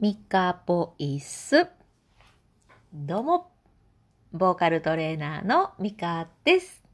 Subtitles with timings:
[0.00, 1.66] ミカボイス。
[2.94, 3.50] どうも、
[4.32, 6.84] ボーカルトレーナーのミカです。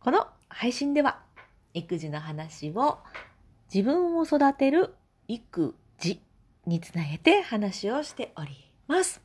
[0.00, 1.20] この配信では、
[1.74, 2.98] 育児の話を
[3.72, 4.96] 自分を育てる
[5.28, 6.20] 育児
[6.66, 9.22] につなげて話をしております。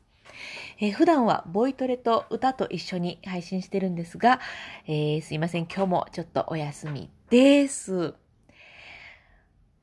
[0.78, 4.38] えー普段はボイトレと歌と一緒に配信してるんですが、
[4.86, 8.14] えーすいません、今日もちょっとお休みです。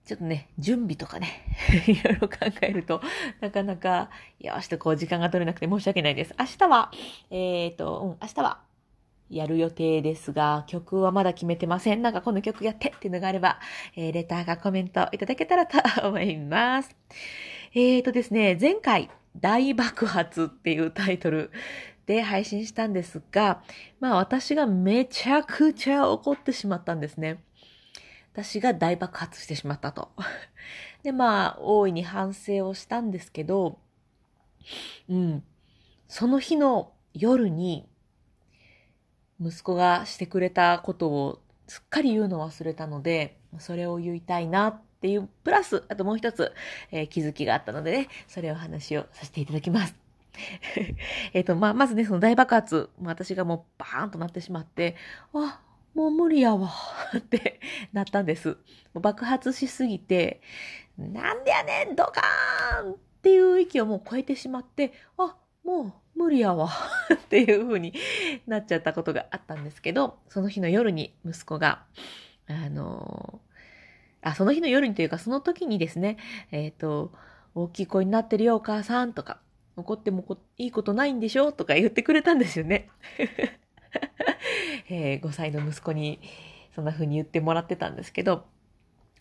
[0.08, 1.28] ちょっとね、準備とかね、
[1.86, 3.02] いろいろ考えると、
[3.42, 6.34] なかなか、よしとこう時間が取れなくて申し訳ないです。
[6.40, 6.92] 明日は、
[7.30, 8.62] えっ、と、うん、明日は、
[9.30, 12.02] やる予定ですが、曲はまだ決めてません。
[12.02, 13.60] なんかこの曲やってっていうのがあれば、
[13.98, 15.78] えーレターがコメントいただけたらと
[16.08, 16.96] 思います。
[17.76, 21.52] えーとですね、前回、大爆発っていうタイトル
[22.06, 23.62] で配信したんですが、
[24.00, 27.44] まあ私がめちゃくちゃ怒ってしまったんですね。
[28.38, 30.12] 私が大爆発してしまったと。
[31.02, 33.80] で、まあ、大いに反省をしたんですけど、
[35.10, 35.44] うん。
[36.08, 37.90] その日の夜に、
[39.42, 46.54] 息子がしてくれたことをすっかり言うの忘れたので、それを言いたいなっていう、プラス、あともう一つ、
[46.92, 49.96] えー気づきがあったのでね、それを話をさせていただきます。
[51.34, 54.96] えっと、まあ、まずね、その大爆発、私がもうバーンとなってしまって、
[55.34, 55.62] あ、
[55.98, 56.70] もう無理やわ、
[57.18, 57.60] って
[57.92, 58.50] なったんです。
[58.50, 58.56] も
[58.98, 60.44] う爆発しすぎて、
[60.96, 66.70] なんでやねん、ドカーンっていう域をもう超えてしまって、あ、もう無理やわ、
[67.12, 67.96] っていう風に
[68.46, 71.88] なっちゃったことがあったんですけど、その日の夜に息子が、
[72.46, 73.42] あの
[74.22, 76.18] あ、その日の夜にというか、その時にですね、
[76.52, 77.12] えっ、と、
[77.56, 79.40] 大きい子になってるよ、お母さんとか、
[79.76, 82.88] 怒ってもこいいことないんでしょとか言ってくれたんですよね。
[84.90, 86.20] えー5歳の息子に
[86.76, 88.46] そんな風に言ってもらってたんですけど、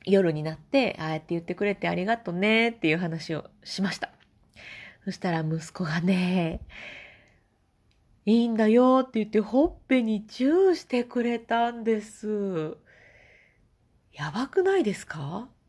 [0.05, 4.11] 夜になって、ああやって言ってくれてありがとねっていう話をしました。
[5.05, 6.61] そしたら息子がね、
[8.25, 12.77] いいんだよって言ってほっぺにチューしてくれたんです。
[14.13, 15.48] やばくないですか？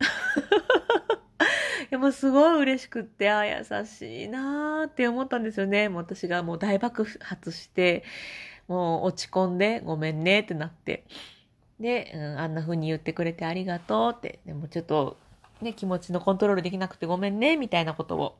[1.90, 5.88] いやもすごい嬉しくって、あ優しいなーって思ったんですよね。
[5.88, 8.04] もう私がもう大爆発して、
[8.68, 11.04] もう落ち込んでごめんねってなって。
[11.80, 14.40] で、うん、あんな風に言ってくれてありがとうって。
[14.46, 15.16] でもちょっと
[15.60, 18.38] ね、気持ちのコントロールできなくてごめんねみたいなことを、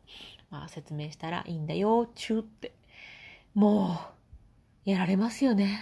[0.50, 2.72] まあ、説明したらいいんだよ、チューって。
[3.54, 3.98] も
[4.86, 5.80] う、やられますよね。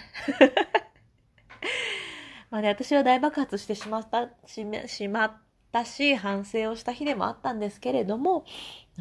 [2.49, 5.33] まあね、私は大爆発してしまった、ししまっ
[5.71, 8.45] たし、反省をした日でもあったんですけれども、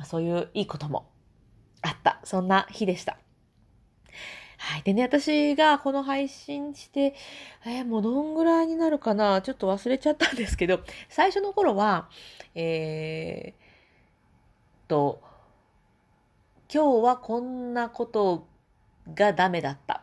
[0.05, 1.09] そういういいことも
[1.81, 2.21] あった。
[2.25, 3.19] そんな日でした。
[4.59, 4.83] はい。
[4.83, 7.15] でね、私がこの配信して、
[7.65, 9.43] えーもうどんぐらいになるかな？
[9.43, 12.09] ちょっと忘れちゃったんですけど、最初の頃は、
[12.55, 15.21] えー、と、
[16.73, 18.47] 今日はこんなこと
[19.15, 20.03] がダメだった。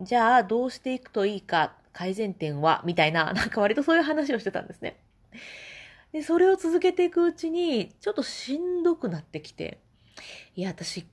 [0.00, 4.96] じゃあ、どうしていくといいか、改善点は、みたいな、 なんか割とそういう話をしてたんですね。
[6.12, 9.78] で、それを続けていくうちに、ちょっとしんどくなってきて、
[10.56, 11.06] いや、私、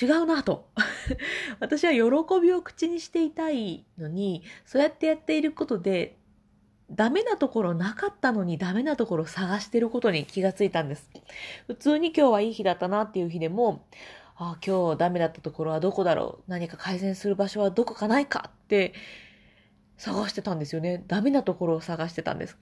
[0.00, 0.68] 違うなと。
[1.58, 6.16] 私は喜びを口にしていたいのに、そうやってやっていることで、
[6.90, 11.10] ダメなところなかったのにダメなところ探してることに気がついたんです。
[11.66, 13.86] 普通に今日はいい日だったなっていう日でも、
[14.36, 18.92] ああ、今日ダメだったところはどこだろう何か改善する場所はどこかないかって
[19.96, 21.02] 探してたんですよね。
[21.06, 22.58] ダメなところを探してたんです。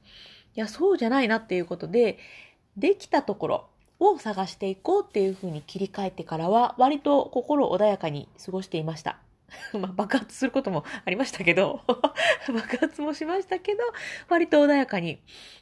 [0.54, 2.18] いや、そうじゃないなっていうことで、
[2.76, 3.68] できたところ
[4.12, 9.18] を探していこうっていうふうに切り替えてからは、割と心穏やかに過ごしていました。
[9.78, 11.80] まあ、爆発することもありましたけど、
[12.52, 13.82] 爆発もしましたけど、
[14.28, 15.20] 割と穏やかに、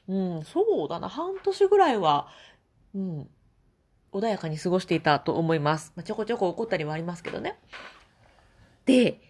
[0.09, 2.29] うん、そうだな、半年ぐらいは、
[2.95, 3.31] うん、
[4.13, 5.93] 穏やかに過ごしていたと思います。
[5.97, 7.59] まあ、ちょこちょこ怒ったりはありますけどね。
[8.85, 9.21] で、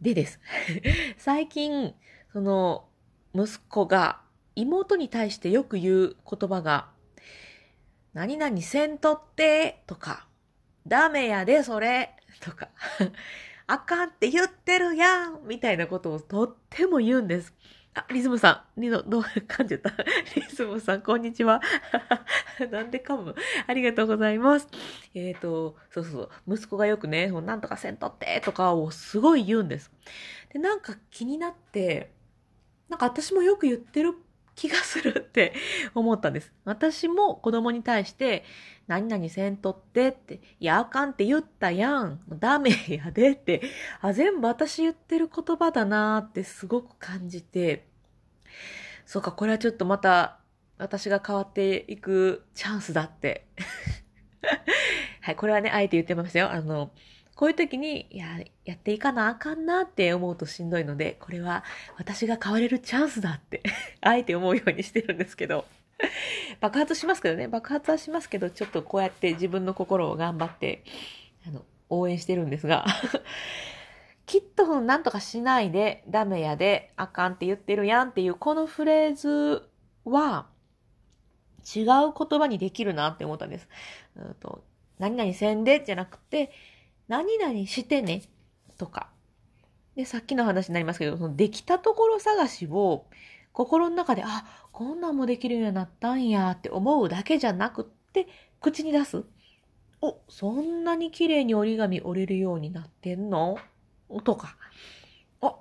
[0.00, 0.40] でです。
[1.18, 1.94] 最近、
[2.32, 2.86] その、
[3.34, 4.20] 息子が
[4.54, 6.88] 妹に対してよく言う言葉が、
[8.14, 10.28] 何々せんとって、とか、
[10.86, 12.68] ダメやで、それ、とか、
[13.66, 17.52] あかんって言ってるやん、みたいなことをとっても言うんです。
[17.92, 19.90] あ、リズムさん、リノ、どう、噛んじた。
[20.36, 21.60] リズムさん、こんにちは。
[22.70, 23.34] なんで噛む？
[23.66, 24.68] ありがとうございます。
[25.14, 29.90] えっ、と、そうそう、息子がよくね、なんとかせんとって、とかをすごい言うんです。
[30.52, 32.12] で、なんか気になって、
[32.88, 34.14] なんか私もよく言ってる
[34.54, 35.54] 気がするって
[35.94, 36.52] 思ったんです。
[36.64, 38.44] 私も子供に対して、
[38.86, 42.20] 何々せんとってって、いや、あかんって言ったやん。
[42.38, 43.62] ダメやでって、
[44.00, 47.86] あ、全部私言ってる言葉だなーってすごく感じて、
[49.06, 50.38] そうか、これはちょっとまた
[50.78, 53.46] 私が変わっていくチャンスだって
[55.20, 56.50] はい、これはね、あえて言ってますよ。
[56.50, 56.90] あの、
[57.36, 58.26] こういう時に、いや、
[58.64, 61.64] やっていかなあかんなって思うとしんどいので、これは
[61.96, 63.62] 私が変われるチャンスだって
[64.00, 65.64] あえて思うようにしてるんですけど、
[66.60, 70.84] 爆発しますけどね、爆発はしますけど、ちょっとこうやって自分の心を頑張って、
[71.46, 72.84] あの、応援してるんですが。
[74.26, 79.68] きっとなんとかしないで、ダメやで、あかんって言ってるやんっていう、このフレーズ
[80.04, 80.46] は、
[81.64, 81.84] 違う
[82.16, 83.68] 言葉にできるなって思ったんです。
[84.16, 84.64] うんと
[84.98, 86.52] 何々せんでじゃなくて、
[87.08, 88.22] 何々してね
[88.78, 89.10] とか。
[89.96, 93.06] で、さっきの話になりますけど、そのできたところ探しを
[93.52, 98.26] 心の中で、あ、こんなんもできるようになったんやって思うだけじゃなくって、
[98.60, 99.24] 口に出す。
[100.00, 103.56] お、そんなに綺麗に折り紙折れるようになってんの？
[104.24, 104.56] とか。
[105.40, 105.54] あ、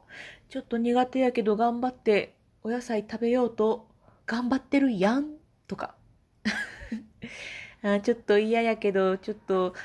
[0.50, 3.88] ちょっと苦手やけど頑張ってお野菜食べようと
[4.26, 5.36] 頑張ってるやん？
[5.68, 5.96] とか。
[7.84, 9.76] あちょっと嫌やけど、ちょっと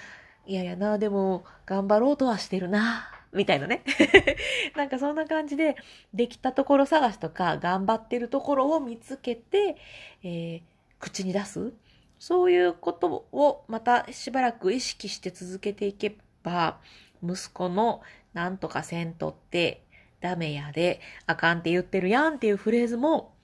[0.49, 3.13] 嫌やな、でも頑張ろうとはしてるな。
[3.35, 3.85] みたいなね。
[4.75, 5.77] なんかそんな感じで、
[6.15, 9.77] できたところ探しとか、頑張ってるところを見つけて、
[10.23, 10.63] えー、
[10.99, 11.75] 口に出す。
[12.19, 16.81] そういうことをまたしばらく意識して続けていけば、
[17.23, 18.03] 息子の
[18.33, 19.85] なんとかせんとって
[20.21, 23.35] ダメやで、あかんって言ってるやんっていうフレーズも、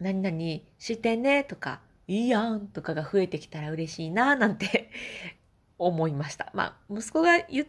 [0.00, 4.90] 何々してねとか、いいやんとかが増えてきたら嬉しいななんて
[5.80, 6.50] 思いました。
[6.52, 7.66] まあ、息子が言っ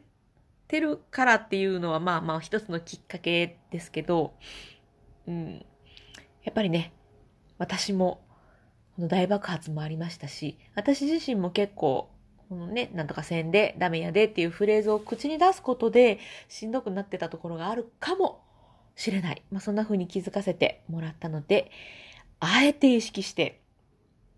[0.68, 4.34] てるからっていうのはまあまあ一つのきっかけですけど、
[5.28, 5.66] うん。
[6.44, 6.94] やっぱりね、
[7.58, 8.22] 私も、
[8.96, 12.10] この大爆発もありましたし、私自身も結構、
[12.50, 16.19] このね、なんとかせんで、ダメやでっていうフレーズを口に出すことで、
[16.50, 18.42] しんどくなってたところがあるかも
[18.96, 19.42] しれない。
[19.52, 21.72] まあ、そんな風に気づかせてもらったので、
[22.42, 23.62] あえて意識して、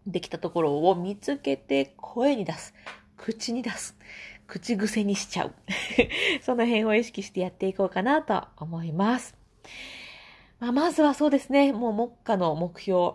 [0.05, 2.73] できたところを見つけて声に出す。
[3.17, 3.97] 口に出す。
[4.47, 5.53] 口癖にしちゃう。
[6.41, 9.35] その辺を意識してやっていこうかなと思います。
[10.59, 13.13] まあ、まずはそうですね、もう目下の目標、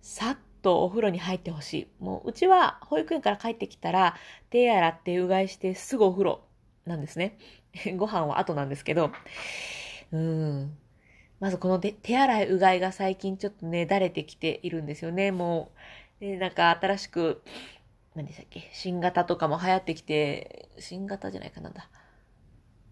[0.00, 1.86] さっとお風呂に入ってほしい。
[2.00, 4.16] もううちは保育園から帰ってきたら
[4.50, 6.40] 手洗ってうがいしてすぐお風呂
[6.86, 7.38] なんですね。
[7.96, 9.10] ご飯は後なんですけど、
[10.12, 10.76] うん。
[11.40, 15.32] まずこの手洗いうがいが最近ちょっとね、だれてきているんですよね。
[15.32, 15.72] も
[16.20, 17.42] う、でなんか新しく
[18.14, 18.70] 何でしたっけ？
[18.72, 21.88] 新型とかも流行ってきて、新型じゃないかなんだ。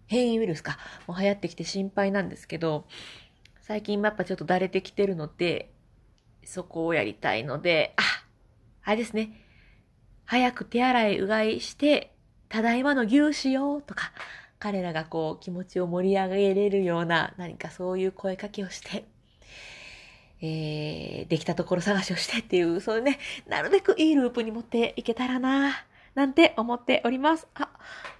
[0.07, 0.77] 変異ウイルスか。
[1.07, 2.85] もう流行ってきて心配なんですけど、
[3.61, 5.71] 最近やっぱちょっとだれてきてるので、
[6.43, 8.01] そこをやりたいので、あ、
[8.83, 9.31] あれですね。
[10.25, 12.13] 早く手洗い、うがいして、
[12.49, 14.11] ただいまの牛しようとか、
[14.59, 19.05] 彼らがこう気持ちを盛り上げれるような何かそういう声かけをして、
[20.45, 23.17] えー、できたところ探しをしてっていう、そういうね、
[23.47, 25.71] なるべくいいループに持っていけたらな、
[26.15, 27.47] なんて思っております。
[27.55, 27.69] あ、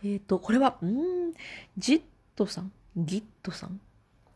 [0.04, 1.34] えっ、ー、と、これは、んー、
[1.78, 2.02] ジッ
[2.38, 3.82] トさんギットさん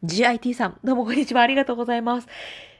[0.04, 2.28] ?GIT さん、どうもこんにちは、ありがとうございます。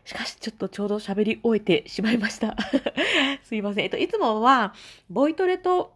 [0.04, 2.58] しかし、ちょっとちょうど喋り終えてしまいました。
[3.44, 3.86] すいません。
[3.86, 4.74] えっと、いつもは、
[5.10, 5.96] ボイトレと、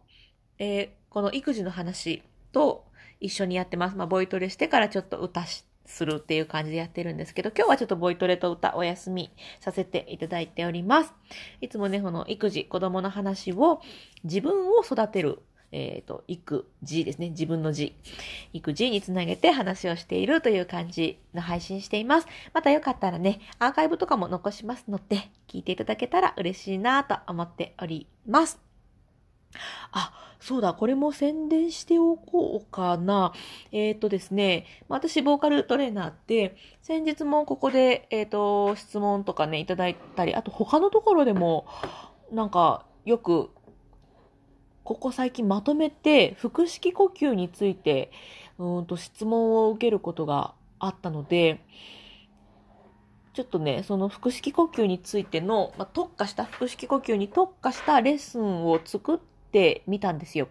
[0.58, 2.22] えー、この育児の話
[2.52, 2.86] と
[3.20, 3.96] 一緒にやってます。
[3.96, 11.14] まあ、ボイトレしてからちょっと歌してするっていう感じでやってるんですけど、今日はちょっとボイトレと歌お休みさせていただいております。
[11.60, 13.80] いつもね、この育児、子供の話を
[14.24, 15.40] 自分を育てる
[15.72, 17.30] えっ、ー、と、育児ですね。
[17.30, 17.96] 自分の字。
[18.52, 22.26] 育児につなげて話をしているという感じの配信しています。
[22.52, 28.71] またよかったらね、アーカイブとかも残しますので、聞いていただけたら嬉しいなと思っております。
[29.92, 33.32] あ、そうだ、これも宣伝しておこうかな。
[33.70, 41.66] えっ、ー、とですね、私、ボーカルトレーナーって、先日もここで、えっ、ー、と、質問とかね、いただいたり、あと他のところでも、
[42.32, 43.50] なんか、よく、
[44.84, 48.10] ここ最近まとめて、腹式呼吸について、
[48.58, 51.64] うんと質問を受けることがあったので、
[53.32, 59.18] ちょっとね、その腹式呼吸についての、まあ、特化した、腹式呼吸に特化したレッスンを作っ
[59.52, 60.48] てみたんですよ。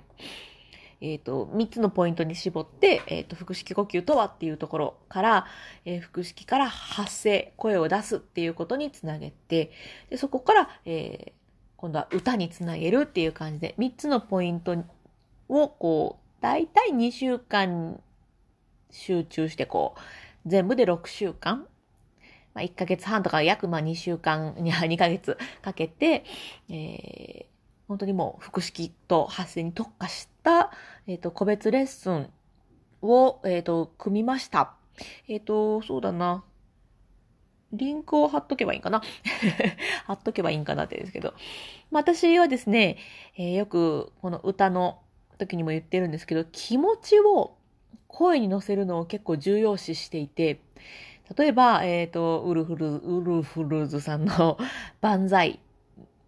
[1.01, 5.47] えっ、ー、と、3つのポイントに絞って、えっ、ー、と、腹式呼吸とはっていうところから、
[5.83, 9.71] えー、腹式から発声、声を出すっていうことにつなげて、
[10.11, 11.33] でそこから、え
[11.77, 14.75] 今度は歌につなげるっていう感じで、3つのポイント
[15.49, 17.99] を、こう、だいたい2週間
[18.91, 21.65] 集中して、こう、全部で6週間、
[22.53, 26.23] まあ、1ヶ月半とか約まあ2週間、2ヶ月かけて、
[26.69, 27.50] えー、
[27.91, 30.71] 本当にもう腹式と発声に特化した、
[31.07, 32.29] えっ、と、個別レッスン
[33.01, 34.75] を、えっ、と、組みました。
[35.27, 36.45] えっ、と、そうだな。
[37.73, 39.01] リンクを貼っとけばいいんかな？
[40.07, 41.33] 貼っとけばいいんかなってですけど。
[41.91, 42.95] 私はですね、
[43.35, 45.01] えー、よくこの歌の
[45.37, 47.57] 時にも言ってるんですけど、気持ちを
[48.07, 50.61] 声に乗せるのを結構重要視していて、
[51.37, 54.57] 例えば、えっ、ー、と、ウルフル、ウルフルズさんの
[55.01, 55.59] 万歳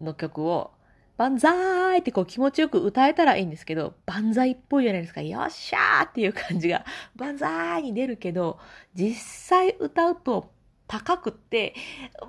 [0.02, 0.70] の曲を、
[1.16, 5.22] 万歳ってこう気持ちよく歌えたらいいんですけど、万歳っぽいじゃないですか。
[5.22, 6.84] よっしゃーっていう感じが、
[7.16, 8.58] 万歳に出るけど、
[8.94, 10.50] 実際歌うと
[10.88, 11.74] 高くって、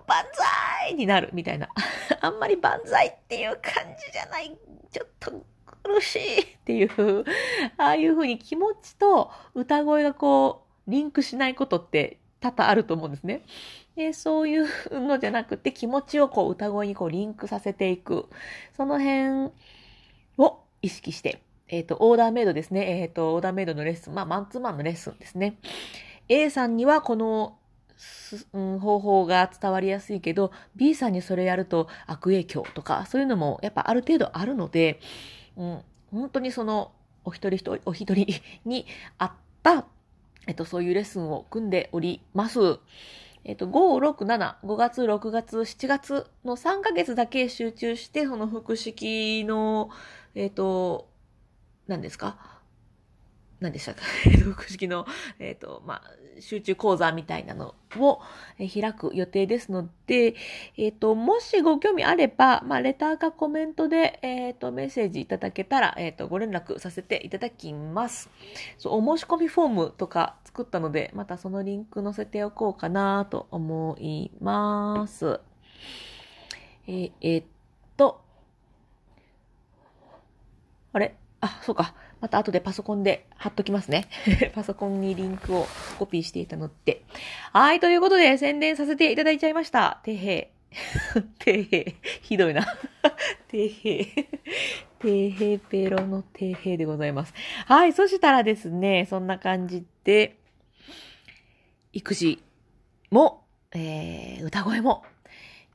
[0.08, 0.24] 万
[0.84, 1.68] 歳になるみたいな。
[2.22, 4.56] あんまり万歳っていう感じじゃない。
[4.92, 5.46] ちょっと
[5.84, 7.26] 苦しいっていう、
[7.78, 13.42] ああいう風に気持ちと歌声がこう、リンクしないことって多々あると思うんですね。
[13.96, 18.28] でそういうのじゃなくて気持ちをこう歌声にこうリンクさせていく。
[18.76, 19.52] その辺
[20.38, 23.02] を意識して、えっ、ー、と、オーダーメイドですね。
[23.02, 25.58] えっ、ー、と、オーダーメイドのレッスン、まあ、マンツーマンのレッスンですね。
[26.28, 27.58] A さんにはこの、
[28.54, 35.00] うん、方法が伝わりやすいけど、B さんにそれやると悪影響とか、そういうのもやっぱある程度あるので、
[35.56, 36.92] うん、本当にその、
[37.24, 38.28] お一人一人、お一人
[38.66, 38.86] に
[39.18, 39.32] 合っ
[39.64, 39.86] た、
[40.48, 42.80] えっと、そういうレッスンを組んでおります。
[43.46, 49.90] えっと、5、6、7、5月、6月、7月の3ヶ月だけ集中して、その複式の、
[50.34, 51.10] えっと、
[51.88, 52.55] 何ですか？
[53.60, 54.02] 何でしたか
[54.44, 55.06] 複 式の、
[55.40, 56.02] えっ、ー、と、まあ、
[56.42, 58.22] 集中講座みたいなのを
[58.58, 60.36] 開く予定ですので、
[60.78, 68.30] えっ、ー、と、もしご興味あれば、まあ、レターかコメントで、えっ、ー、と、メッセージいただけたら、えっ、と、ご連絡させていただきます。
[68.78, 75.40] そう、お申し込みフォームとか作ったので、またそのリンク載せておこうかなと思います。
[76.88, 77.44] ええっ
[77.96, 78.22] と、
[80.92, 81.16] あれ？
[81.42, 81.94] あ、そうか。
[82.26, 84.08] また後でパソコンで貼っときますね。
[84.56, 85.68] パソコンにリンクを
[86.00, 87.04] コピーしていたのって。
[87.54, 90.02] はい、ということで宣伝させていただいちゃいました。
[90.04, 90.52] てへ。
[91.38, 91.96] てへ。
[92.24, 92.66] ひどいな。
[93.48, 94.06] てへ。
[94.98, 97.34] てへペロのてへでございます。
[97.68, 100.38] はい、そしたらですね、そんな感じで、
[101.94, 102.42] 育児
[103.12, 105.04] も、えー、歌声も、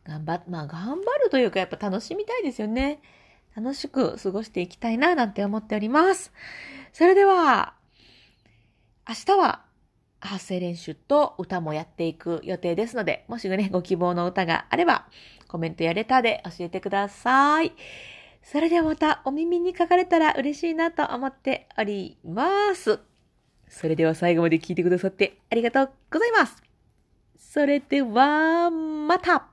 [0.03, 2.99] 頑張、まあ頑張るというかやっぱ楽しみたいですよね。
[3.61, 6.33] 楽しく過ごしていきたいななんて思っております。
[6.95, 7.75] それでは、
[9.07, 9.65] 明日は
[10.19, 15.07] 発声練習と歌もやっていく予定ですので、もしね、ご希望の歌があれば、
[15.47, 17.73] コメントやレターで教えてください。
[18.43, 22.99] それではまたお耳に書かれたら嬉しいなと思っております。
[23.69, 26.63] それでは最後まで聞いてくださってありがとうございます。
[27.37, 29.50] それでは、また